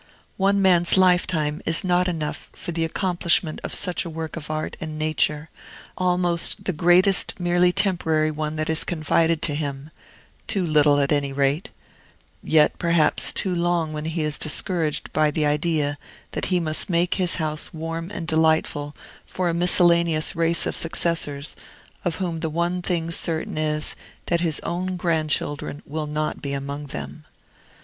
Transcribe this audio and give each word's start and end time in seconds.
One 0.37 0.59
man's 0.63 0.97
lifetime 0.97 1.61
is 1.63 1.83
not 1.83 2.07
enough 2.07 2.49
for 2.53 2.71
the 2.71 2.83
accomplishment 2.83 3.61
of 3.63 3.71
such 3.71 4.03
a 4.03 4.09
work 4.09 4.35
of 4.35 4.49
art 4.49 4.75
and 4.81 4.97
nature, 4.97 5.51
almost 5.95 6.63
the 6.65 6.73
greatest 6.73 7.39
merely 7.39 7.71
temporary 7.71 8.31
one 8.31 8.55
that 8.55 8.67
is 8.67 8.83
confided 8.83 9.43
to 9.43 9.53
him; 9.53 9.91
too 10.47 10.65
little, 10.65 10.99
at 10.99 11.11
any 11.11 11.31
rate, 11.31 11.69
yet 12.41 12.79
perhaps 12.79 13.31
too 13.31 13.53
long 13.53 13.93
when 13.93 14.05
he 14.05 14.23
is 14.23 14.39
discouraged 14.39 15.13
by 15.13 15.29
the 15.29 15.45
idea 15.45 15.99
that 16.31 16.45
he 16.45 16.59
must 16.59 16.89
make 16.89 17.13
his 17.21 17.35
house 17.35 17.71
warm 17.71 18.09
and 18.09 18.25
delightful 18.27 18.95
for 19.27 19.49
a 19.49 19.53
miscellaneous 19.53 20.35
race 20.35 20.65
of 20.65 20.75
successors, 20.75 21.55
of 22.03 22.15
whom 22.15 22.39
the 22.39 22.49
one 22.49 22.81
thing 22.81 23.11
certain 23.11 23.55
is, 23.55 23.95
that 24.25 24.41
his 24.41 24.59
own 24.61 24.95
grandchildren 24.97 25.83
will 25.85 26.07
not 26.07 26.41
be 26.41 26.53
among 26.53 26.87
them. 26.87 27.25